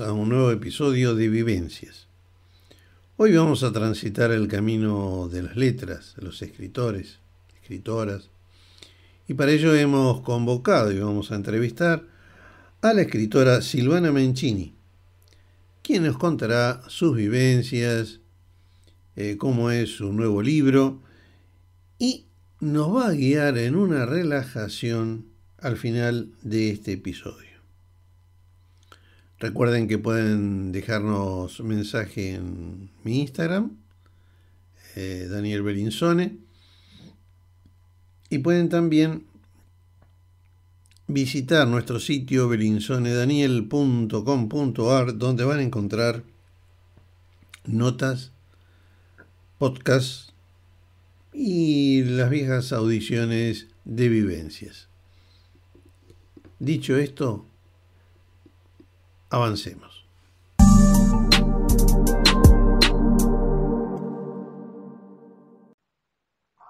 [0.00, 2.06] A un nuevo episodio de Vivencias.
[3.18, 7.18] Hoy vamos a transitar el camino de las letras, los escritores,
[7.60, 8.30] escritoras,
[9.28, 12.04] y para ello hemos convocado y vamos a entrevistar
[12.80, 14.72] a la escritora Silvana Mencini,
[15.82, 18.20] quien nos contará sus vivencias,
[19.14, 21.02] eh, cómo es su nuevo libro
[21.98, 22.24] y
[22.60, 25.26] nos va a guiar en una relajación
[25.58, 27.51] al final de este episodio.
[29.42, 33.76] Recuerden que pueden dejarnos mensaje en mi Instagram,
[34.94, 36.36] eh, Daniel Berinsone,
[38.30, 39.26] y pueden también
[41.08, 46.22] visitar nuestro sitio berinsonedaniel.com.ar donde van a encontrar
[47.64, 48.30] notas,
[49.58, 50.32] podcasts
[51.32, 54.86] y las viejas audiciones de vivencias.
[56.60, 57.48] Dicho esto,
[59.32, 60.06] avancemos.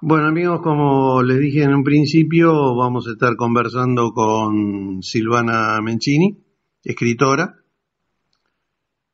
[0.04, 6.38] Bueno amigos, como les dije en un principio, vamos a estar conversando con Silvana Mencini,
[6.82, 7.54] escritora.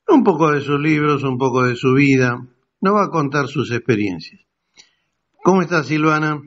[0.06, 2.38] Un poco de sus libros, un poco de su vida.
[2.80, 4.40] Nos va a contar sus experiencias.
[5.42, 6.40] ¿Cómo estás Silvana?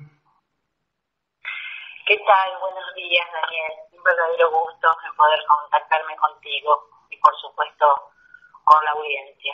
[2.07, 2.49] ¿Qué tal?
[2.61, 3.73] Buenos días Daniel.
[3.93, 7.85] Un verdadero gusto en poder contactarme contigo y por supuesto
[8.63, 9.53] con la audiencia.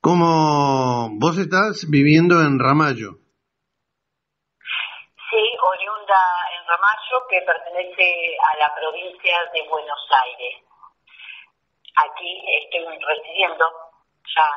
[0.00, 3.18] ¿Cómo vos estás viviendo en Ramallo?
[5.30, 6.20] Sí, oriunda
[6.54, 10.62] en Ramallo que pertenece a la provincia de Buenos Aires.
[12.06, 12.30] Aquí
[12.62, 13.66] estoy residiendo
[14.30, 14.48] ya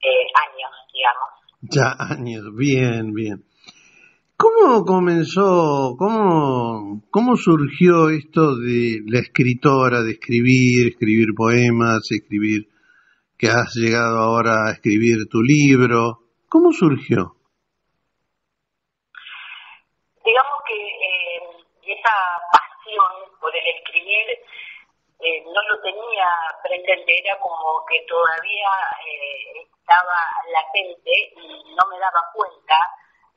[0.00, 1.30] eh, años, digamos.
[1.60, 3.44] Ya años, bien, bien.
[4.36, 12.66] ¿Cómo comenzó, cómo, cómo surgió esto de la escritora, de escribir, escribir poemas, escribir,
[13.38, 16.18] que has llegado ahora a escribir tu libro?
[16.48, 17.38] ¿Cómo surgió?
[20.24, 22.16] Digamos que eh, esa
[22.50, 24.34] pasión por el escribir
[25.22, 26.26] eh, no lo tenía
[26.60, 30.18] presente, era como que todavía eh, estaba
[30.50, 32.74] latente y no me daba cuenta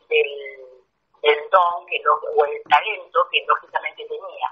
[0.09, 0.76] del
[1.23, 4.51] el don que o el talento que lógicamente tenía.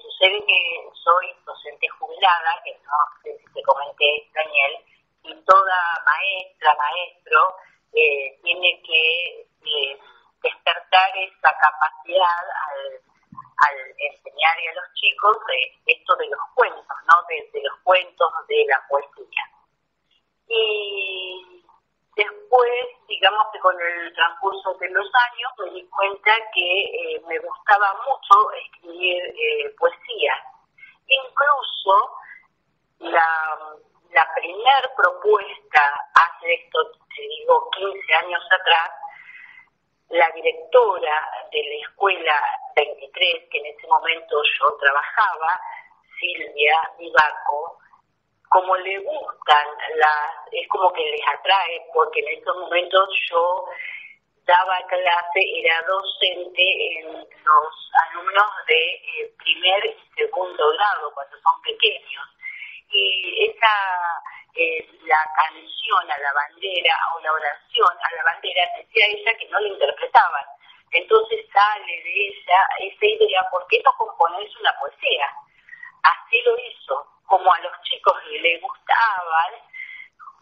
[0.00, 4.78] Sucede que soy docente jubilada, que no te comenté, Daniel,
[5.24, 7.56] y toda maestra, maestro,
[7.92, 9.98] eh, tiene que eh,
[10.42, 13.00] despertar esa capacidad al,
[13.68, 15.36] al enseñar a los chicos
[15.86, 17.22] esto de los cuentos, ¿no?
[17.28, 19.44] De, de los cuentos, de la poesía.
[20.48, 21.53] Y
[22.16, 27.38] Después, digamos que con el transcurso de los años me di cuenta que eh, me
[27.40, 30.34] gustaba mucho escribir eh, poesía.
[31.06, 32.16] Incluso
[33.00, 33.76] la,
[34.10, 38.90] la primer propuesta hace esto, te digo, 15 años atrás,
[40.10, 42.42] la directora de la escuela
[42.76, 45.60] 23, que en ese momento yo trabajaba,
[46.20, 47.78] Silvia Vivaco,
[48.54, 49.66] como le gustan
[49.96, 53.64] las, es como que les atrae, porque en estos momentos yo
[54.46, 56.62] daba clase, era docente
[57.00, 62.24] en los alumnos de eh, primer y segundo grado, cuando son pequeños.
[62.90, 63.74] Y esa,
[64.54, 69.48] eh, la canción a la bandera o la oración a la bandera, decía ella que
[69.48, 70.46] no la interpretaban.
[70.92, 75.26] Entonces sale de ella esa idea, ¿por qué no compones una poesía?
[76.04, 77.72] Así lo hizo como a los
[78.04, 79.52] chicos les gustaban,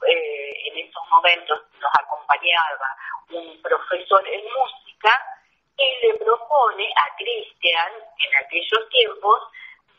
[0.09, 2.97] eh, en esos momentos nos acompañaba
[3.31, 5.23] un profesor en música
[5.77, 9.41] y le propone a Cristian, en aquellos tiempos,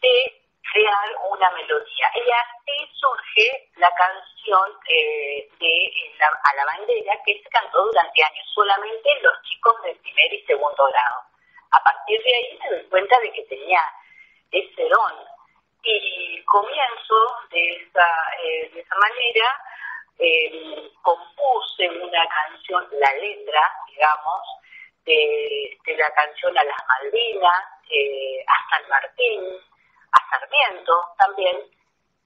[0.02, 2.12] de crear una melodía.
[2.16, 8.24] Y así surge la canción eh, de la, A la bandera que se cantó durante
[8.24, 11.22] años, solamente los chicos de primer y segundo grado.
[11.72, 13.82] A partir de ahí me doy cuenta de que tenía
[14.52, 15.33] ese don
[15.84, 17.16] y comienzo
[17.52, 18.08] de esa,
[18.42, 19.62] eh, de esa manera,
[20.20, 24.42] eh, compuse una canción, la letra, digamos,
[25.06, 29.44] de, la canción a las Malvinas, eh, a San Martín,
[30.12, 31.58] a Sarmiento también.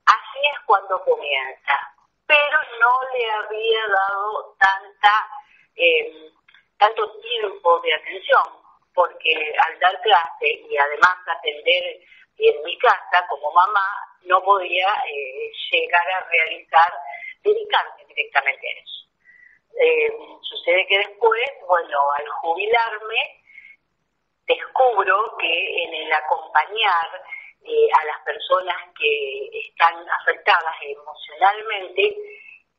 [0.05, 1.93] Así es cuando comienza.
[2.27, 5.27] Pero no le había dado tanta,
[6.77, 8.43] tanto tiempo de atención,
[8.93, 11.99] porque al dar clase y además atender
[12.37, 13.85] y en mi casa, como mamá,
[14.23, 16.93] no podía eh, llegar a realizar,
[17.43, 19.07] dedicarme directamente a eso.
[19.79, 20.11] Eh,
[20.41, 23.43] sucede que después, bueno, al jubilarme,
[24.45, 27.21] descubro que en el acompañar
[27.63, 32.15] eh, a las personas que están afectadas emocionalmente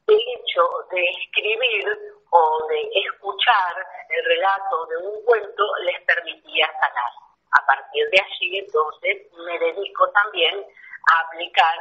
[0.08, 1.98] el hecho de escribir
[2.30, 7.27] o de escuchar el relato de un cuento les permitía sanar.
[7.52, 11.78] A partir de allí, entonces, me dedico también a aplicar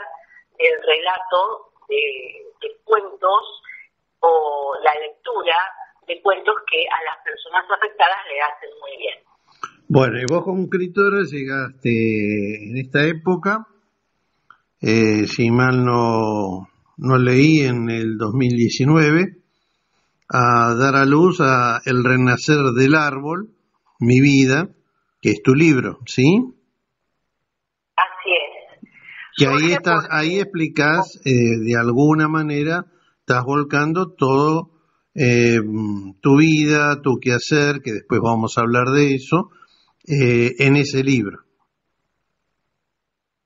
[0.57, 2.47] el relato de,
[2.83, 3.43] cuentos
[4.19, 5.55] o la lectura
[6.07, 9.19] de cuentos que a las personas afectadas le hacen muy bien.
[9.89, 13.67] Bueno, y vos como escritora llegaste en esta época,
[14.81, 19.37] eh, si mal no, no leí en el 2019,
[20.29, 23.49] a dar a luz a El Renacer del Árbol,
[23.99, 24.69] Mi Vida,
[25.21, 26.23] que es tu libro, ¿sí?
[27.95, 28.89] Así es.
[29.37, 32.85] Que ahí, estás, ahí explicas, eh, de alguna manera,
[33.19, 34.71] estás volcando todo
[35.13, 35.59] eh,
[36.21, 39.49] tu vida, tu quehacer, que después vamos a hablar de eso,
[40.07, 41.39] eh, en ese libro.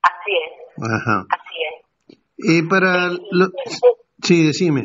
[0.02, 0.52] Así es.
[0.78, 1.26] Ajá.
[1.30, 2.18] Así es.
[2.38, 3.10] Y para...
[3.10, 3.48] Lo...
[4.22, 4.82] Sí, decime.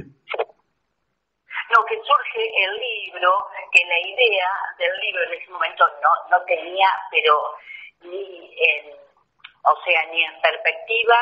[1.66, 3.30] No, que surge el libro,
[3.72, 7.54] que la idea del libro en ese momento no, no tenía, pero
[8.02, 8.92] ni en,
[9.64, 11.16] o sea, ni en perspectiva,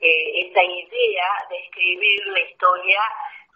[0.00, 3.00] eh, esa idea de escribir la historia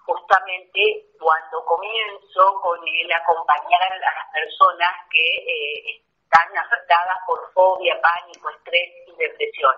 [0.05, 8.00] justamente cuando comienzo con el acompañar a las personas que eh, están afectadas por fobia,
[8.00, 9.75] pánico, estrés y depresión.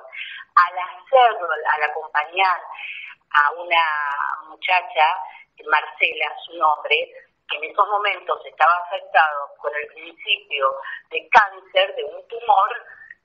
[0.55, 2.61] Al hacerlo, al acompañar
[3.33, 5.07] a una muchacha,
[5.67, 7.13] Marcela, su nombre,
[7.51, 10.71] que en esos momentos estaba afectado con el principio
[11.11, 12.71] de cáncer, de un tumor,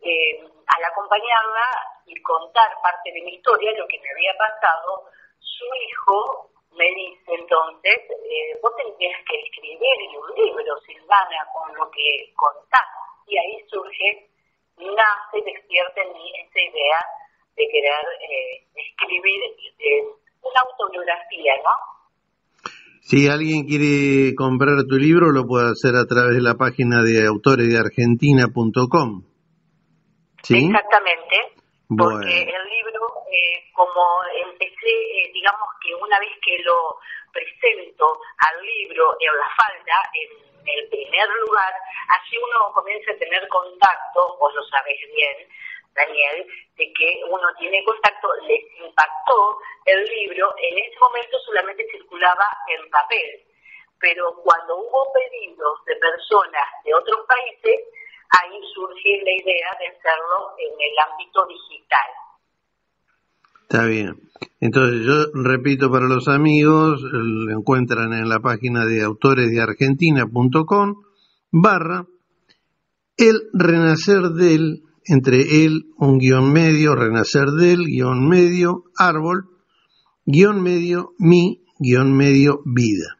[0.01, 1.65] eh, al acompañarla
[2.05, 5.05] y contar parte de mi historia, lo que me había pasado,
[5.39, 11.89] su hijo me dice entonces, eh, vos tendrías que escribir un libro, Silvana, con lo
[11.91, 12.87] que contás.
[13.27, 14.29] Y ahí surge,
[14.77, 16.99] nace, despierta en mí esa idea
[17.55, 19.41] de querer eh, escribir
[19.79, 20.03] eh,
[20.41, 21.94] una autobiografía, ¿no?
[23.05, 27.21] Si alguien quiere comprar tu libro, lo puede hacer a través de la página de
[27.29, 29.21] autoresdeargentina.com.
[30.41, 30.65] ¿Sí?
[30.65, 31.61] Exactamente.
[31.85, 34.01] Porque el libro, eh, como
[34.49, 36.97] empecé, eh, digamos que una vez que lo
[37.29, 38.09] presento
[38.41, 41.77] al libro en la falda, en el primer lugar,
[42.09, 45.45] así uno comienza a tener contacto, vos lo sabés bien,
[45.95, 46.45] Daniel,
[46.77, 52.89] de que uno tiene contacto, les impactó el libro, en ese momento solamente circulaba en
[52.89, 53.45] papel,
[53.99, 57.79] pero cuando hubo pedidos de personas de otros países,
[58.29, 62.11] ahí surge la idea de hacerlo en el ámbito digital.
[63.63, 64.19] Está bien.
[64.59, 71.01] Entonces yo repito para los amigos, lo encuentran en la página de autoresdeargentina.com
[71.51, 72.05] barra
[73.17, 79.49] el renacer del entre él un guion medio, renacer del, guion medio, árbol,
[80.25, 83.17] guion medio, mi, guion medio, vida.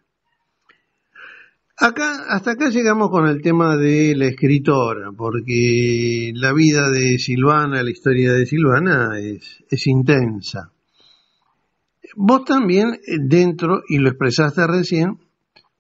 [1.78, 7.84] Acá, hasta acá llegamos con el tema de la escritora, porque la vida de Silvana,
[7.84, 10.72] la historia de Silvana es, es intensa.
[12.16, 15.20] Vos también, dentro, y lo expresaste recién,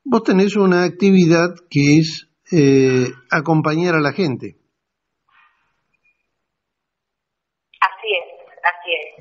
[0.04, 4.58] vos tenés una actividad que es eh, acompañar a la gente.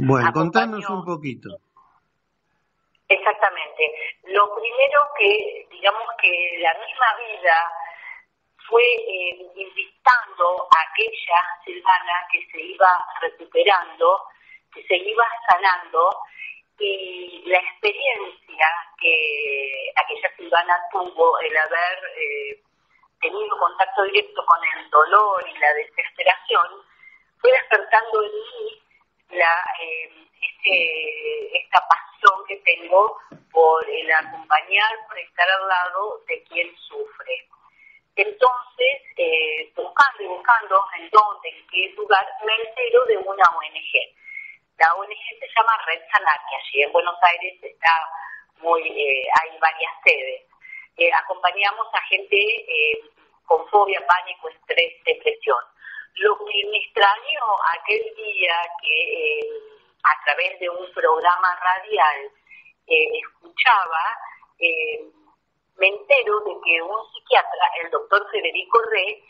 [0.06, 1.48] Bueno, contanos un poquito.
[3.08, 3.90] Exactamente.
[4.24, 7.72] Lo primero que, digamos que la misma vida
[8.68, 14.20] fue eh, invitando a aquella Silvana que se iba recuperando,
[14.74, 16.10] que se iba sanando,
[16.78, 18.66] y la experiencia
[19.00, 22.62] que aquella Silvana tuvo, el haber eh,
[23.20, 26.82] tenido contacto directo con el dolor y la desesperación,
[27.40, 28.83] fue despertando en mí
[29.34, 30.10] la, eh,
[30.40, 33.18] este, esta pasión que tengo
[33.52, 37.48] por el acompañar, por estar al lado de quien sufre.
[38.16, 44.14] Entonces, eh, buscando y buscando en dónde, en qué lugar, me entero de una ONG.
[44.78, 47.92] La ONG se llama Red Sanar, que allí en Buenos Aires está
[48.58, 50.42] muy, eh, hay varias sedes.
[50.96, 53.00] Eh, acompañamos a gente eh,
[53.46, 55.58] con fobia, pánico, estrés, depresión.
[56.16, 57.42] Lo que me extrañó
[57.78, 59.48] aquel día que eh,
[60.04, 62.30] a través de un programa radial
[62.86, 64.18] eh, escuchaba,
[64.58, 65.00] eh,
[65.76, 69.24] me entero de que un psiquiatra, el doctor Federico Rey,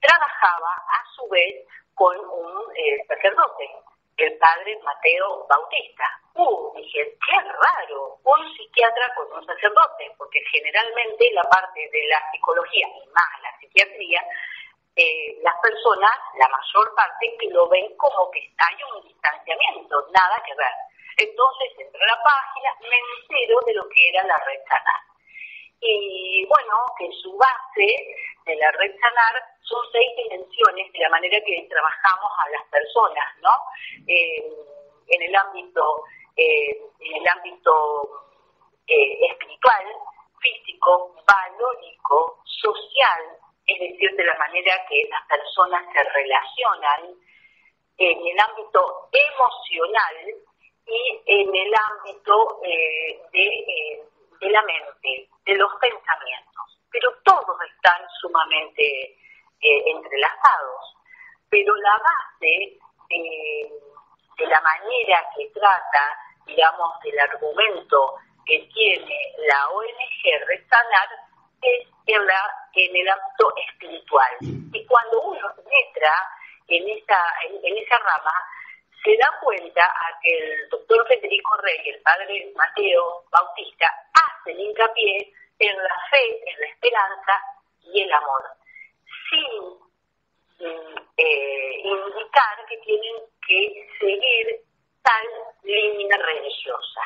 [0.00, 1.64] trabajaba a su vez
[1.94, 2.64] con un
[3.08, 3.70] sacerdote,
[4.18, 6.04] el padre Mateo Bautista.
[6.34, 12.30] Uh, dije, qué raro, un psiquiatra con un sacerdote, porque generalmente la parte de la
[12.30, 14.26] psicología y más la psiquiatría eh,
[15.46, 20.54] las personas, la mayor parte, que lo ven como que hay un distanciamiento, nada que
[20.56, 20.74] ver.
[21.18, 25.02] Entonces entro a la página, me entero de lo que era la red Sanar.
[25.80, 27.88] Y bueno, que su base
[28.44, 33.26] de la red Sanar son seis dimensiones de la manera que trabajamos a las personas,
[33.38, 33.54] ¿no?
[34.08, 34.50] Eh,
[35.06, 36.02] en el ámbito,
[36.36, 38.10] eh, en el ámbito
[38.86, 39.86] espiritual,
[40.40, 47.14] físico, valórico, social, es decir, de la manera que las personas se relacionan
[47.98, 50.34] en el ámbito emocional
[50.86, 54.02] y en el ámbito eh, eh,
[54.40, 56.78] de, la mente, de los pensamientos.
[56.90, 58.84] Pero todos están sumamente
[59.60, 60.94] eh, entrelazados.
[61.50, 70.46] Pero la base de la manera que trata, digamos, del argumento que tiene la ONG
[70.46, 71.08] Resanar
[71.62, 72.40] es en, la,
[72.74, 74.30] en el ámbito espiritual.
[74.40, 76.12] Y cuando uno entra
[76.68, 78.32] en esa, en, esa rama,
[79.04, 85.32] se da cuenta a que el doctor Federico Rey, el padre Mateo Bautista, hacen hincapié
[85.58, 87.42] en la fe, en la esperanza
[87.82, 88.42] y el amor,
[89.30, 93.14] sin mm, eh, indicar que tienen
[93.46, 94.60] que seguir
[95.02, 95.26] tal
[95.62, 97.00] línea religiosa,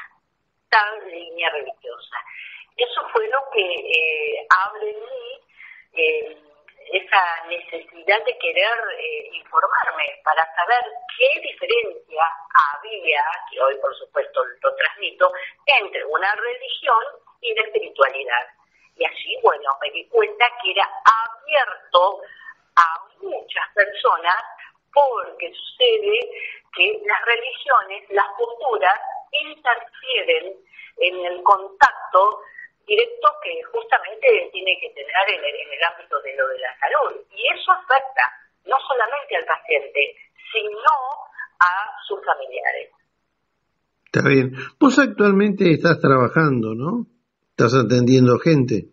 [0.70, 2.16] tal línea religiosa.
[2.80, 5.40] Eso fue lo que eh, abre en mí
[5.92, 6.38] eh,
[6.92, 10.82] esa necesidad de querer eh, informarme para saber
[11.18, 12.24] qué diferencia
[12.72, 15.30] había, que hoy por supuesto lo transmito,
[15.78, 17.04] entre una religión
[17.42, 18.46] y la espiritualidad.
[18.96, 22.22] Y así, bueno, me di cuenta que era abierto
[22.76, 24.42] a muchas personas
[24.90, 26.18] porque sucede
[26.74, 28.98] que las religiones, las posturas,
[29.32, 30.56] interfieren
[30.96, 32.42] en el contacto
[32.90, 37.22] directo que justamente tiene que tener en el, ámbito de lo de la salud.
[37.30, 38.26] Y eso afecta
[38.66, 40.00] no solamente al paciente,
[40.50, 40.94] sino
[41.60, 41.72] a
[42.06, 42.90] sus familiares.
[44.10, 44.50] Está bien.
[44.80, 47.06] Vos actualmente estás trabajando, ¿no?
[47.54, 48.90] Estás atendiendo gente.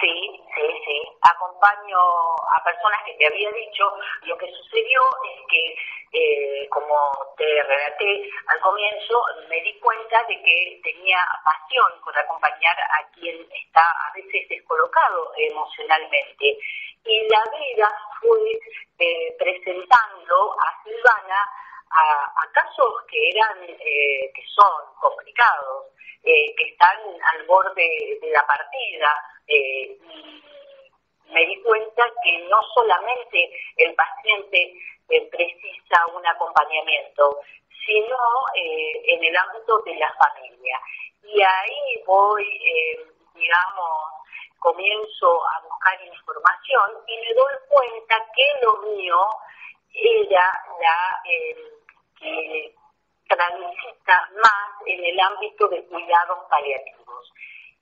[0.00, 0.14] Sí,
[0.56, 0.96] sí, sí.
[1.20, 2.00] Acompaño
[2.48, 3.84] a personas que te había dicho.
[4.24, 5.76] Lo que sucedió es que
[6.16, 6.94] eh, como
[7.36, 13.36] te relaté al comienzo, me di cuenta de que tenía pasión por acompañar a quien
[13.50, 16.56] está a veces descolocado emocionalmente.
[17.04, 18.60] Y la vida fue
[19.00, 21.50] eh, presentando a Silvana
[21.90, 25.86] a, casos que eran, eh, que son complicados,
[26.22, 26.98] que están
[27.32, 29.10] al borde de la partida.
[29.48, 29.98] y
[31.34, 34.72] me di cuenta que no solamente el paciente
[35.30, 37.40] precisa un acompañamiento,
[37.84, 38.16] sino
[38.54, 40.80] eh, en el ámbito de la familia.
[41.24, 43.98] Y ahí voy, eh, digamos,
[44.58, 49.20] comienzo a buscar información y me doy cuenta que lo mío
[49.92, 51.22] era la
[52.18, 52.74] que
[53.28, 57.32] transita más en el ámbito de cuidados paliativos.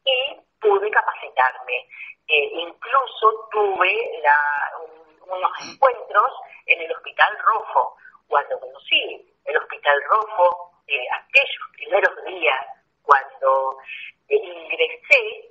[0.05, 1.89] Y pude capacitarme.
[2.29, 4.39] Eh, incluso tuve la,
[5.27, 6.31] unos encuentros
[6.67, 7.97] en el Hospital Rojo,
[8.29, 12.67] cuando conocí el Hospital Rojo, eh, aquellos primeros días,
[13.03, 13.79] cuando
[14.29, 15.49] eh, ingresé,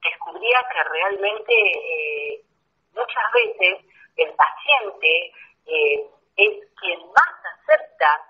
[0.00, 2.44] descubría que realmente
[2.92, 3.84] muchas veces
[4.16, 5.32] el paciente
[6.36, 8.20] es quien más acepta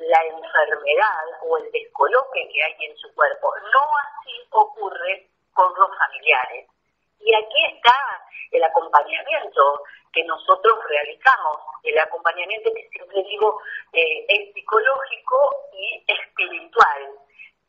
[0.00, 3.52] la enfermedad o el descoloque que hay en su cuerpo.
[3.72, 6.66] No así ocurre con los familiares.
[7.20, 13.60] Y aquí está el acompañamiento que nosotros realizamos, el acompañamiento que siempre digo
[13.92, 17.12] eh, es psicológico y espiritual,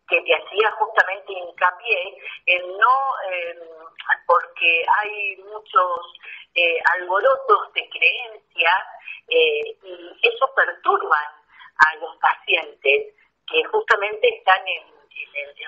[0.07, 2.17] que te hacía justamente hincapié
[2.47, 2.97] en no,
[3.31, 3.59] em,
[4.25, 6.13] porque hay muchos
[6.55, 8.83] eh, alborotos de creencias
[9.27, 11.38] eh, y eso perturban
[11.79, 13.15] a los pacientes
[13.47, 14.99] que justamente están en,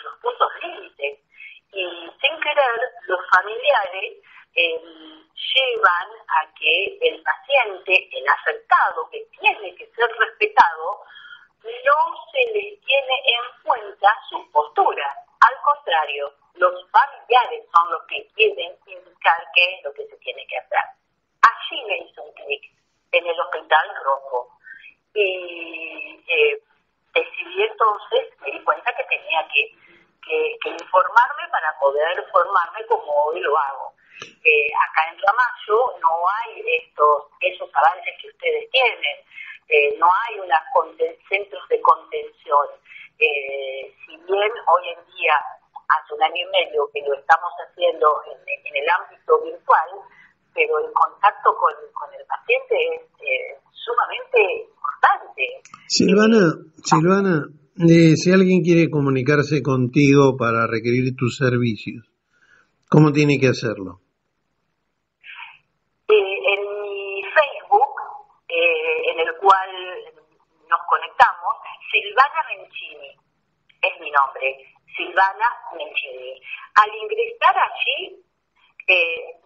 [0.03, 1.19] los puntos límites
[1.71, 1.83] y
[2.21, 4.17] sin querer los familiares
[4.55, 4.81] eh,
[5.53, 11.03] llevan a que el paciente, el afectado, que tiene que ser respetado,
[11.63, 15.15] no se le tiene en cuenta su postura.
[15.39, 20.45] Al contrario, los familiares son los que quieren indicar qué es lo que se tiene
[20.47, 20.79] que hacer.
[21.41, 22.63] Allí me hizo un clic,
[23.11, 24.49] en el hospital rojo.
[25.13, 25.80] Y
[26.31, 26.59] eh,
[27.13, 29.75] decidí entonces, me di cuenta que tenía que
[30.61, 33.93] que, informarme para poder formarme como hoy lo hago.
[34.21, 39.17] Eh, acá en Ramallo no hay estos esos avances que ustedes tienen,
[39.67, 40.61] eh, no hay unas
[41.27, 42.67] centros de contención.
[43.17, 45.35] Eh, si bien hoy en día,
[45.89, 49.89] hace un año y medio que lo estamos haciendo en, el ámbito virtual,
[50.53, 51.73] pero el contacto con,
[52.13, 55.43] el paciente es eh, sumamente importante.
[55.87, 56.53] Silvana,
[56.83, 62.05] Silvana, eh, si alguien quiere comunicarse contigo para requerir tus servicios,
[62.89, 63.99] ¿cómo tiene que hacerlo?
[66.07, 67.95] en mi Facebook,
[68.49, 69.69] en el cual
[70.67, 71.55] nos conectamos,
[71.89, 73.15] Silvana Mencini
[73.81, 74.57] es mi nombre,
[74.95, 76.39] Silvana Mencini.
[76.75, 78.23] Al ingresar allí,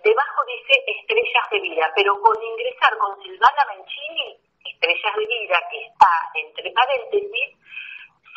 [0.04, 5.86] debajo dice Estrellas de Vida, pero con ingresar con Silvana Mencini, Estrellas de Vida, que
[5.86, 7.58] está entre paréntesis,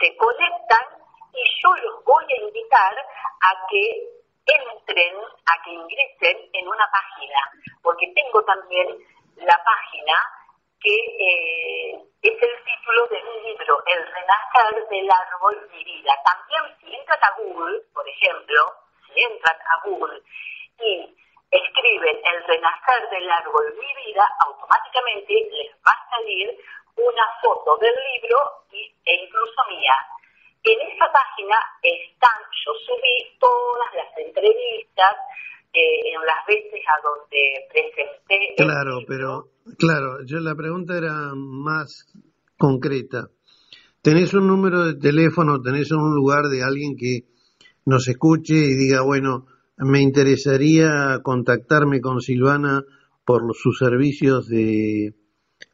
[0.00, 0.86] se conectan
[1.32, 2.94] y yo los voy a invitar
[3.42, 4.08] a que
[4.46, 7.38] entren, a que ingresen en una página,
[7.82, 8.98] porque tengo también
[9.36, 10.14] la página
[10.80, 16.12] que eh, es el título de mi libro, El renacer del árbol mi vida.
[16.24, 18.74] También si entran a Google, por ejemplo,
[19.06, 20.22] si entran a Google
[20.80, 21.14] y
[21.50, 26.50] escriben El renacer del árbol mi vida, automáticamente les va a salir
[26.97, 28.38] una foto del libro
[28.73, 29.97] e incluso mía.
[30.64, 35.16] En esa página están, yo subí todas las entrevistas
[35.73, 38.54] eh, en las veces a donde presenté.
[38.56, 42.06] Claro, pero Claro, yo la pregunta era más
[42.56, 43.28] concreta.
[44.00, 47.26] ¿Tenés un número de teléfono, tenés un lugar de alguien que
[47.85, 49.47] nos escuche y diga, bueno,
[49.78, 52.82] me interesaría contactarme con Silvana
[53.25, 55.14] por sus servicios de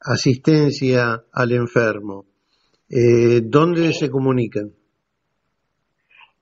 [0.01, 2.27] asistencia al enfermo?
[2.91, 4.71] Eh, ¿Dónde se comunican?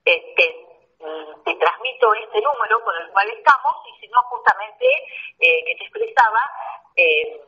[0.05, 0.45] Este,
[1.45, 4.87] te transmito este número con el cual estamos y si no, justamente
[5.39, 6.41] eh, que te expresaba,
[6.97, 7.41] eh,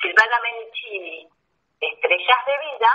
[0.00, 1.28] Silvana Mencini,
[1.80, 2.92] Estrellas de Vida,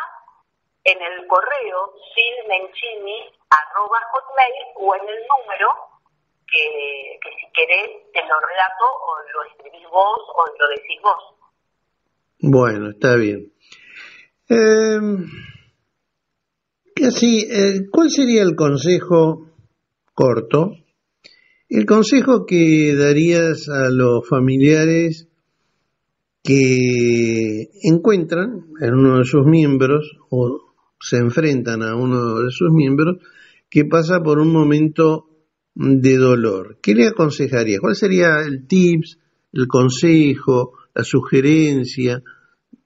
[0.83, 5.90] en el correo silmencini arroba hotmail o en el número
[6.51, 11.21] que, si querés te lo relato o lo escribís vos o lo decís vos.
[12.39, 13.53] Bueno, está bien.
[14.49, 14.99] Eh,
[17.07, 19.47] así, eh, ¿cuál sería el consejo
[20.13, 20.71] corto?
[21.69, 25.29] El consejo que darías a los familiares
[26.43, 33.17] que encuentran en uno de sus miembros o se enfrentan a uno de sus miembros
[33.69, 35.30] que pasa por un momento
[35.73, 36.77] de dolor.
[36.81, 37.79] ¿Qué le aconsejaría?
[37.79, 39.19] ¿Cuál sería el tips,
[39.53, 42.21] el consejo, la sugerencia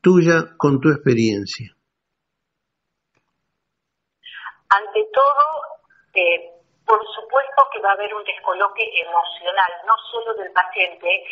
[0.02, 1.74] tuya con tu experiencia?
[4.70, 5.46] Ante todo,
[6.14, 6.52] eh,
[6.86, 11.24] por supuesto que va a haber un descoloque emocional, no solo del paciente,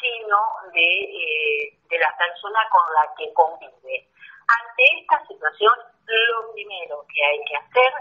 [0.00, 0.38] sino
[0.74, 4.08] eh, de, la persona con la que convive.
[4.46, 5.74] Ante esta situación,
[6.06, 7.92] lo primero que hay que hacer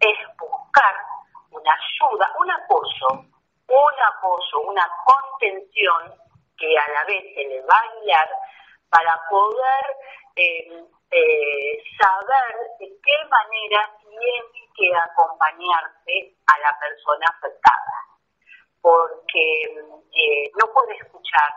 [0.00, 0.94] es buscar
[1.52, 6.14] una ayuda, un apoyo, un apoyo, una contención
[6.56, 8.28] que a la vez se le va a guiar
[8.90, 9.96] para poder
[10.36, 17.96] eh, eh, saber de qué manera tiene que acompañarse a la persona afectada.
[18.80, 21.52] Porque eh, no puede escuchar,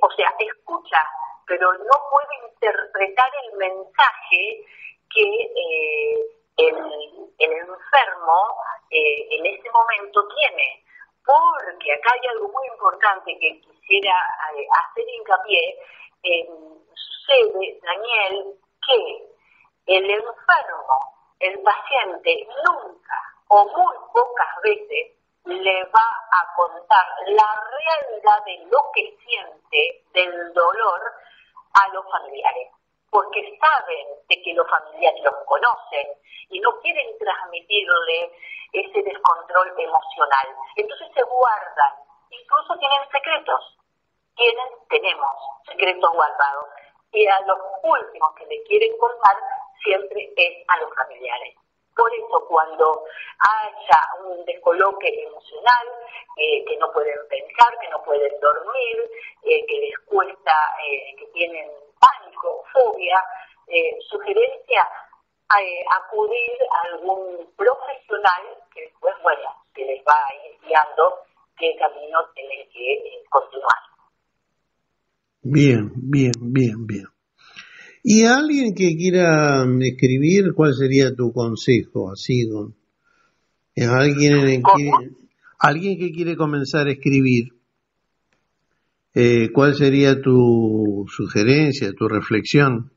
[0.00, 0.98] o sea, escucha,
[1.46, 4.64] pero no puede interpretar el mensaje
[5.10, 5.52] que
[6.56, 6.76] el,
[7.38, 8.56] el, enfermo
[8.90, 10.84] en ese momento tiene.
[11.24, 14.14] Porque acá hay algo muy importante que quisiera
[14.82, 15.78] hacer hincapié.
[16.94, 18.54] sucede, Daniel,
[18.86, 19.28] que
[19.86, 20.98] el enfermo,
[21.40, 25.12] el paciente, nunca o muy pocas veces
[25.44, 31.00] le va a contar la realidad de lo que siente, del dolor,
[31.74, 32.70] a los familiares,
[33.14, 36.08] porque saben de que los familiares los conocen
[36.50, 38.32] y no quieren transmitirle
[38.72, 40.46] ese descontrol emocional.
[40.74, 41.92] Entonces se guardan,
[42.28, 43.78] incluso tienen secretos,
[44.34, 45.30] tienen, tenemos
[45.64, 46.66] secretos guardados
[47.12, 49.36] y a los últimos que le quieren contar
[49.84, 51.54] siempre es a los familiares.
[51.94, 53.04] Por eso cuando
[53.38, 55.86] haya un descoloque emocional,
[56.36, 59.10] eh, que no pueden pensar, que no pueden dormir,
[59.44, 61.83] eh, que les cuesta, eh, que tienen
[62.72, 63.18] fobia,
[64.10, 64.88] sugerencia,
[65.48, 68.42] acudir a algún profesional
[68.74, 71.24] que después, bueno, que les va a ir guiando
[71.58, 73.78] qué camino tienen que continuar.
[75.42, 77.04] Bien, bien, bien, bien.
[78.02, 82.10] Y a alguien que quiera mm, escribir, ¿cuál sería tu consejo?
[82.10, 82.48] Así,
[83.76, 84.90] alguien, que,
[85.58, 87.52] alguien que quiere comenzar a escribir,
[89.14, 92.90] eh, ¿cuál sería tu sugerencia, tu reflexión?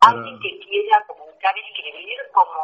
[0.00, 2.58] Alguien que quiera comenzar a escribir, como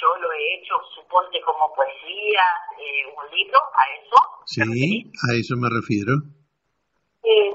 [0.00, 2.40] yo lo he hecho, suponte como poesía,
[2.80, 4.16] eh, un libro, a eso.
[4.46, 6.16] Sí, a eso me refiero.
[7.22, 7.52] Eh,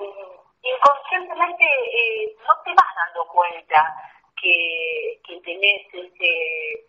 [0.61, 3.81] inconscientemente eh, no te vas dando cuenta
[4.39, 6.85] que, que tenés ese,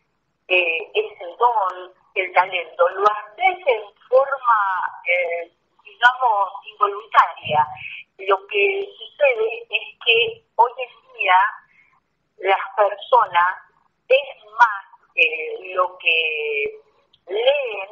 [0.48, 4.60] eh, ese don, el talento, lo haces en forma,
[5.08, 5.50] eh,
[5.94, 7.66] digamos, involuntaria.
[8.18, 11.36] Lo que sucede es que hoy en día
[12.38, 13.56] las personas
[14.08, 16.80] es más eh, lo que
[17.26, 17.90] leen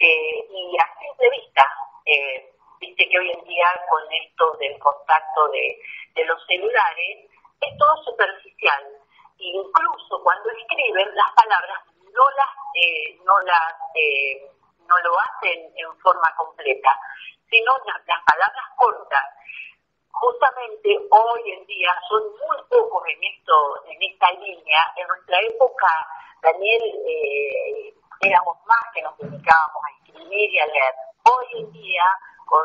[0.00, 1.66] eh, y a simple vista,
[2.06, 5.80] eh, viste que hoy en día con esto del contacto de,
[6.14, 8.84] de los celulares, es todo superficial.
[9.38, 11.80] Incluso cuando escriben las palabras
[12.12, 13.74] no las eh, no las
[14.88, 16.98] no lo hacen en forma completa,
[17.50, 19.24] sino las, palabras cortas
[20.10, 24.80] justamente hoy en día son muy pocos en esto, en esta línea.
[24.96, 25.86] En nuestra época,
[26.42, 30.94] Daniel, eh, éramos más que nos dedicábamos a escribir y a leer.
[31.24, 32.04] Hoy en día,
[32.46, 32.62] con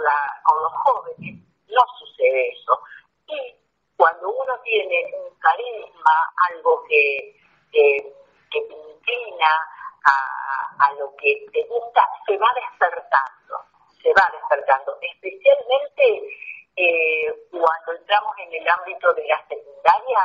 [0.63, 1.35] los jóvenes,
[1.67, 2.79] no sucede eso.
[3.27, 3.55] Y
[3.97, 7.39] cuando uno tiene un carisma, algo que,
[7.71, 8.13] que,
[8.51, 9.47] que te inclina
[10.03, 13.55] a, a lo que te gusta, se va despertando,
[14.01, 14.97] se va despertando.
[15.01, 16.27] Especialmente
[16.75, 20.21] eh, cuando entramos en el ámbito de la secundaria,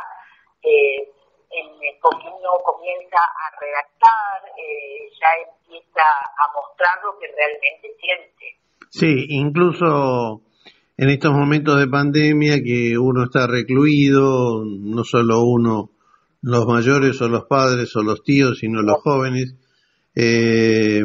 [0.62, 1.12] eh,
[1.50, 8.58] el uno comienza a redactar, eh, ya empieza a mostrar lo que realmente siente.
[8.90, 10.42] Sí, incluso
[10.96, 15.90] en estos momentos de pandemia que uno está recluido, no solo uno,
[16.42, 19.54] los mayores o los padres o los tíos, sino los jóvenes,
[20.20, 21.04] eh,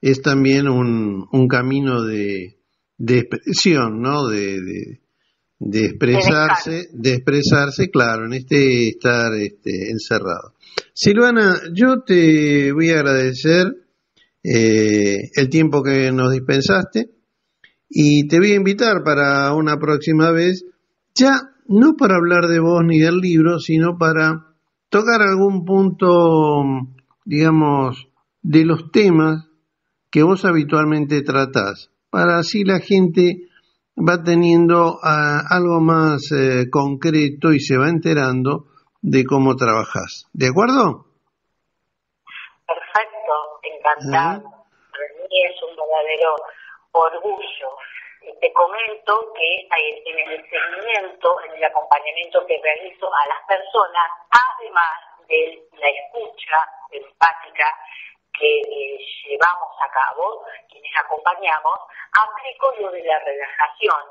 [0.00, 2.58] es también un, un camino de,
[2.98, 4.26] de expresión, ¿no?
[4.26, 5.00] De, de,
[5.60, 10.54] de expresarse, de expresarse, claro, en este estar este, encerrado.
[10.92, 13.66] Silvana, yo te voy a agradecer
[14.42, 17.10] eh, el tiempo que nos dispensaste
[17.88, 20.64] y te voy a invitar para una próxima vez,
[21.14, 24.46] ya no para hablar de vos ni del libro, sino para
[24.88, 26.64] tocar algún punto,
[27.24, 28.08] digamos,
[28.42, 29.48] de los temas
[30.10, 33.46] que vos habitualmente tratás para así la gente
[33.96, 38.66] va teniendo uh, algo más eh, concreto y se va enterando
[39.00, 40.26] de cómo trabajas.
[40.34, 41.06] ¿De acuerdo?
[42.66, 44.42] Perfecto, encantado.
[44.42, 44.66] ¿Ah?
[44.90, 46.34] Para mí es un verdadero
[46.92, 47.70] orgullo.
[48.20, 54.08] Y te comento que en el seguimiento, en el acompañamiento que realizo a las personas,
[54.28, 56.56] además de la escucha
[56.90, 57.78] empática
[58.38, 61.78] que eh, llevamos a cabo, quienes acompañamos,
[62.12, 64.04] aplico lo de la relajación,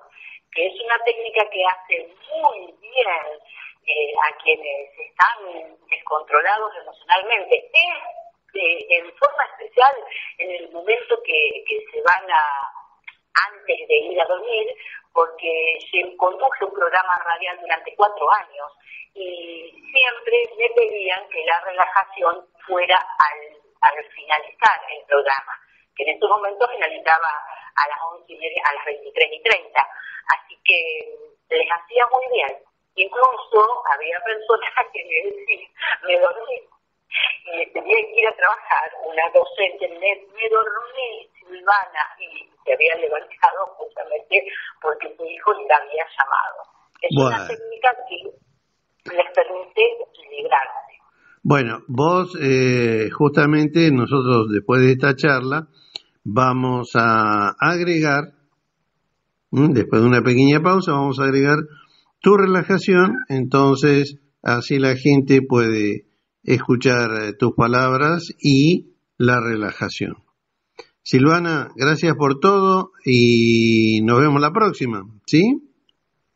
[0.51, 3.39] que es una técnica que hace muy bien
[3.85, 7.69] eh, a quienes están descontrolados emocionalmente.
[7.73, 9.93] Es eh, en forma especial
[10.37, 12.79] en el momento que, que se van a
[13.47, 14.67] antes de ir a dormir,
[15.13, 18.71] porque se conduje un programa radial durante cuatro años
[19.13, 25.53] y siempre me pedían que la relajación fuera al al finalizar el programa,
[25.95, 27.29] que en estos momentos finalizaba
[27.75, 29.87] a las 11 y media, a las 23 y 30.
[30.35, 32.57] Así que les hacía muy bien.
[32.95, 35.71] Incluso había personas que me decían,
[36.03, 36.69] me dormí
[37.45, 42.95] y tenía que ir a trabajar, una docente me, me dormí, Silvana, y se había
[43.01, 44.43] levantado justamente
[44.81, 46.59] porque su hijo le había llamado.
[47.01, 47.35] Es bueno.
[47.35, 49.81] una técnica que les permite
[50.29, 50.89] librarse.
[51.41, 55.67] Bueno, vos eh, justamente nosotros después de esta charla
[56.23, 58.33] vamos a agregar,
[59.51, 61.57] después de una pequeña pausa, vamos a agregar
[62.21, 66.05] tu relajación, entonces así la gente puede
[66.43, 70.28] escuchar eh, tus palabras y la relajación.
[71.09, 75.41] Silvana, gracias por todo y nos vemos la próxima, ¿sí?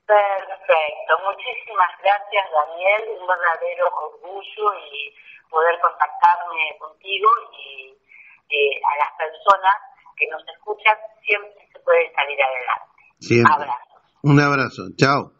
[0.08, 5.14] Perfecto, muchísimas gracias Daniel, un verdadero orgullo y
[5.52, 7.94] poder contactarme contigo y
[8.50, 9.78] eh, a las personas
[10.18, 12.98] que nos escuchan siempre se puede salir adelante.
[13.20, 13.54] Siempre.
[13.54, 13.94] Abrazo.
[14.24, 15.34] Un abrazo, chao.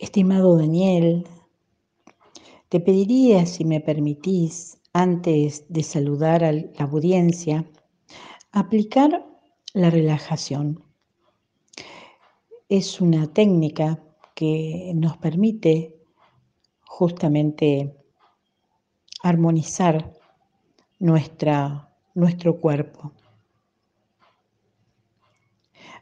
[0.00, 1.28] Estimado Daniel,
[2.68, 7.64] te pediría, si me permitís, antes de saludar a la audiencia,
[8.52, 9.26] aplicar
[9.72, 10.84] la relajación.
[12.68, 14.02] Es una técnica
[14.34, 15.96] que nos permite
[16.84, 17.96] justamente
[19.22, 20.12] armonizar
[21.00, 23.12] nuestra, nuestro cuerpo.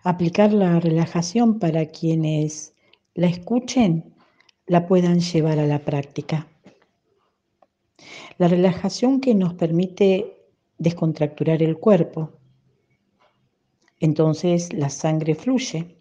[0.02, 2.74] Aplicar la relajación para quienes
[3.14, 4.14] la escuchen,
[4.66, 6.51] la puedan llevar a la práctica.
[8.38, 10.36] La relajación que nos permite
[10.78, 12.30] descontracturar el cuerpo.
[14.00, 15.96] Entonces la sangre fluye,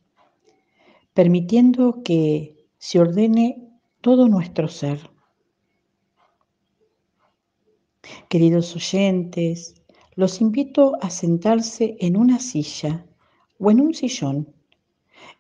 [1.14, 3.70] permitiendo que se ordene
[4.02, 5.12] todo nuestro ser.
[8.28, 9.76] Queridos oyentes,
[10.16, 13.06] los invito a sentarse en una silla
[13.60, 14.54] o en un sillón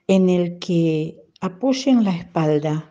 [0.07, 2.90] en el que apoyen la espalda,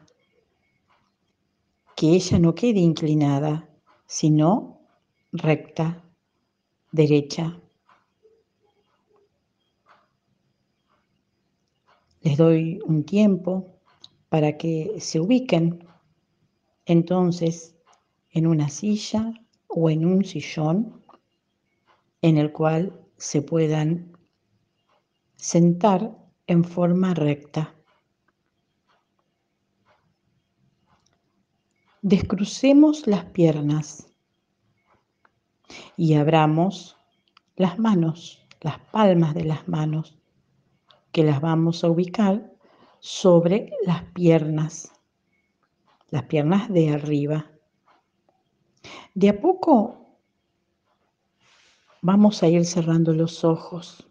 [2.01, 3.69] que ella no quede inclinada,
[4.07, 4.81] sino
[5.33, 6.03] recta,
[6.93, 7.61] derecha.
[12.23, 13.67] Les doy un tiempo
[14.31, 15.87] para que se ubiquen
[16.87, 17.77] entonces
[18.31, 19.35] en una silla
[19.69, 21.03] o en un sillón
[22.23, 24.17] en el cual se puedan
[25.37, 27.75] sentar en forma recta.
[32.03, 34.07] Descrucemos las piernas
[35.99, 36.97] y abramos
[37.57, 40.19] las manos, las palmas de las manos,
[41.13, 42.55] que las vamos a ubicar
[43.01, 44.93] sobre las piernas,
[46.09, 47.51] las piernas de arriba.
[49.15, 50.17] De a poco
[52.01, 54.09] vamos a ir cerrando los ojos.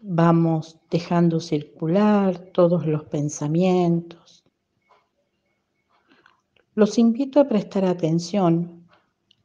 [0.00, 4.41] Vamos dejando circular todos los pensamientos.
[6.74, 8.88] Los invito a prestar atención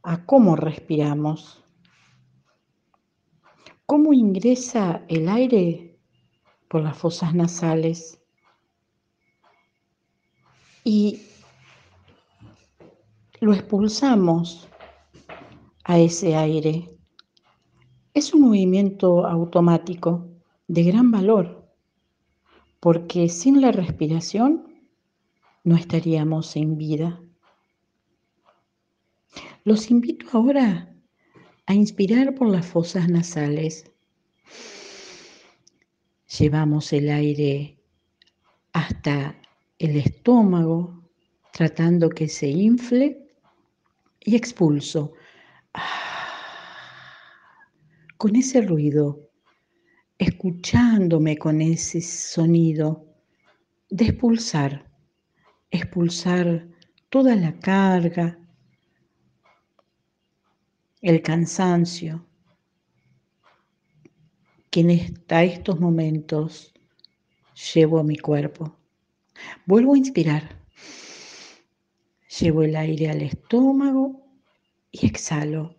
[0.02, 1.62] a cómo respiramos,
[3.86, 6.00] cómo ingresa el aire
[6.70, 8.22] por las fosas nasales
[10.86, 11.22] y
[13.42, 14.70] lo expulsamos
[15.84, 16.98] a ese aire.
[18.13, 20.30] Es un movimiento automático
[20.70, 21.70] de gran valor,
[22.80, 24.66] porque sin la respiración
[25.67, 27.21] no estaríamos en vida.
[29.65, 30.95] Los invito ahora
[31.65, 33.91] a inspirar por las fosas nasales.
[36.39, 37.77] Llevamos el aire
[38.71, 39.41] hasta
[39.77, 41.03] el estómago,
[41.51, 43.27] tratando que se infle
[44.21, 45.15] y expulso.
[48.15, 49.32] Con ese ruido,
[50.17, 53.06] escuchándome con ese sonido
[53.89, 54.88] de expulsar,
[55.71, 56.67] expulsar
[57.10, 58.39] toda la carga,
[61.01, 62.25] el cansancio
[64.69, 64.89] que en
[65.30, 66.73] estos momentos
[67.73, 68.75] llevo a mi cuerpo.
[69.65, 70.58] Vuelvo a inspirar.
[72.39, 74.21] Llevo el aire al estómago
[74.91, 75.75] y exhalo.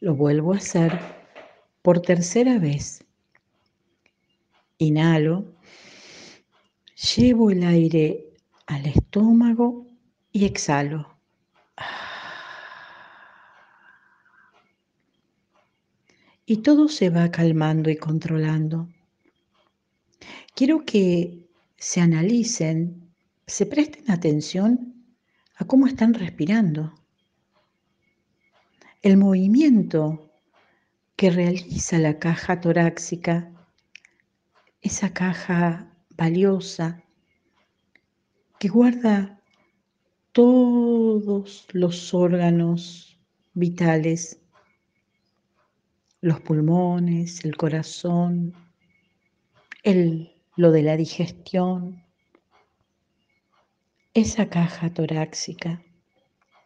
[0.00, 0.98] Lo vuelvo a hacer
[1.82, 3.04] por tercera vez.
[4.78, 5.55] Inhalo,
[6.96, 8.34] llevo el aire
[8.66, 9.86] al estómago
[10.32, 11.18] y exhalo.
[16.44, 18.88] Y todo se va calmando y controlando.
[20.54, 23.06] Quiero que se analicen
[23.46, 25.06] se presten atención
[25.56, 26.92] a cómo están respirando.
[29.02, 30.32] El movimiento
[31.14, 33.52] que realiza la caja torácica,
[34.80, 37.02] esa caja valiosa
[38.58, 39.40] que guarda
[40.32, 43.18] todos los órganos
[43.54, 44.40] vitales,
[46.20, 48.54] los pulmones, el corazón,
[49.82, 52.02] el, lo de la digestión,
[54.14, 55.82] esa caja torácica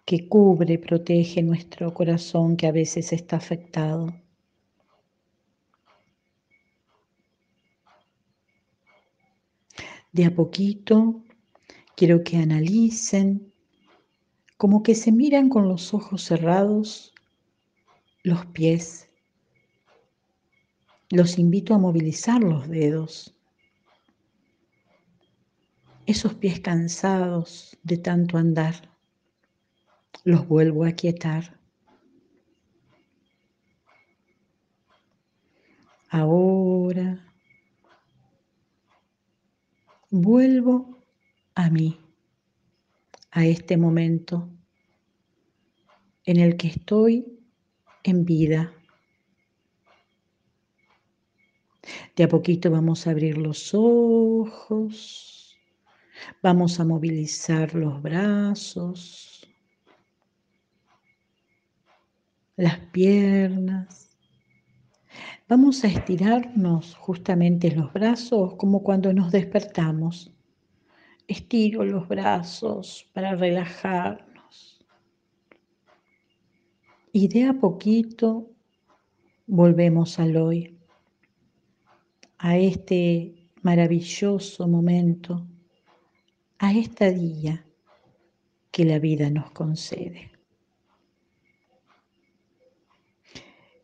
[0.04, 4.12] que cubre, protege nuestro corazón que a veces está afectado.
[10.12, 11.22] De a poquito
[11.96, 13.52] quiero que analicen,
[14.56, 17.14] como que se miran con los ojos cerrados,
[18.22, 19.08] los pies.
[21.10, 23.34] Los invito a movilizar los dedos
[26.10, 28.90] esos pies cansados de tanto andar,
[30.24, 31.58] los vuelvo a quietar.
[36.08, 37.29] Ahora
[40.10, 40.98] vuelvo
[41.54, 41.98] a mí,
[43.30, 44.48] a este momento
[46.24, 47.38] en el que estoy
[48.02, 48.72] en vida.
[52.16, 55.40] De a poquito vamos a abrir los ojos
[56.42, 59.46] Vamos a movilizar los brazos,
[62.56, 64.09] las piernas.
[65.50, 70.32] Vamos a estirarnos justamente los brazos como cuando nos despertamos.
[71.26, 74.86] Estiro los brazos para relajarnos.
[77.12, 78.48] Y de a poquito
[79.48, 80.78] volvemos al hoy,
[82.38, 85.48] a este maravilloso momento,
[86.60, 87.66] a esta día
[88.70, 90.30] que la vida nos concede.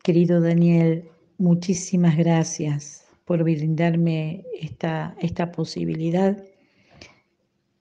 [0.01, 6.43] Querido Daniel, muchísimas gracias por brindarme esta, esta posibilidad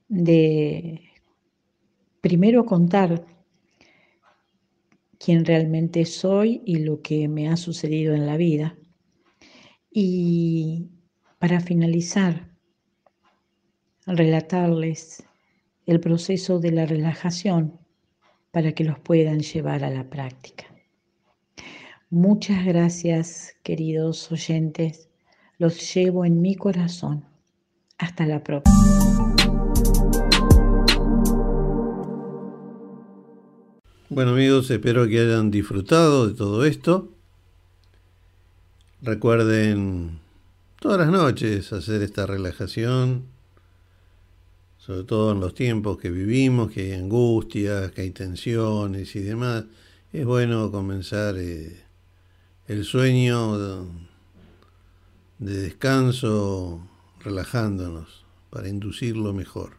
[0.08, 1.00] de
[2.20, 3.24] primero contar
[5.18, 8.76] quién realmente soy y lo que me ha sucedido en la vida.
[9.90, 10.88] Y
[11.38, 12.50] para finalizar,
[14.06, 15.24] relatarles
[15.86, 17.78] el proceso de la relajación
[18.50, 20.75] para que los puedan llevar a la práctica.
[22.10, 25.08] Muchas gracias, queridos oyentes.
[25.58, 27.24] Los llevo en mi corazón.
[27.98, 29.34] Hasta la próxima.
[34.08, 37.12] Bueno amigos, espero que hayan disfrutado de todo esto.
[39.02, 40.20] Recuerden
[40.78, 43.24] todas las noches hacer esta relajación,
[44.78, 49.64] sobre todo en los tiempos que vivimos, que hay angustias, que hay tensiones y demás.
[50.12, 51.85] Es bueno comenzar eh,
[52.68, 53.86] el sueño
[55.38, 56.80] de descanso
[57.20, 59.76] relajándonos para inducirlo mejor.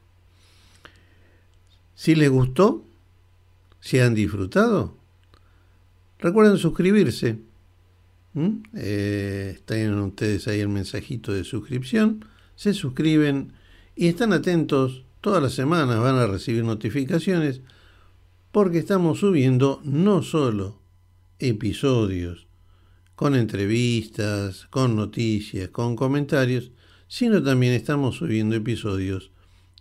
[1.96, 2.86] Si les gustó,
[3.82, 4.96] si han disfrutado,
[6.20, 7.40] recuerden suscribirse.
[8.34, 8.64] ¿Mm?
[8.76, 9.60] Eh,
[10.06, 12.24] ustedes ahí el mensajito de suscripción,
[12.56, 13.54] se suscriben
[13.96, 15.04] y están atentos.
[15.22, 17.62] Todas las semanas van a recibir notificaciones
[18.52, 20.80] porque estamos subiendo no solo
[21.40, 22.47] episodios
[23.18, 26.72] con entrevistas, con noticias, con comentarios,
[27.08, 29.32] sino también estamos subiendo episodios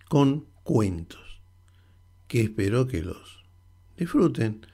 [0.09, 1.43] con cuentos,
[2.29, 3.45] que espero que los
[3.99, 4.67] disfruten.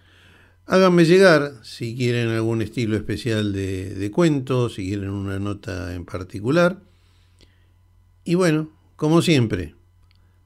[0.66, 6.04] Háganme llegar si quieren algún estilo especial de, de cuentos, si quieren una nota en
[6.04, 6.78] particular.
[8.24, 9.74] Y bueno, como siempre,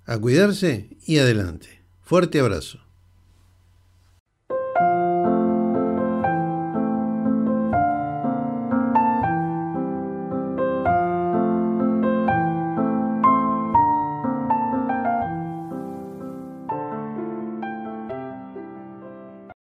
[0.06, 1.82] a cuidarse y adelante.
[2.00, 2.85] Fuerte abrazo.